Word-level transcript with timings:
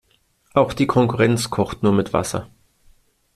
Auch 0.55 0.73
die 0.73 0.87
Konkurrenz 0.87 1.51
kocht 1.51 1.83
nur 1.83 1.91
mit 1.93 2.11
Wasser. 2.11 2.47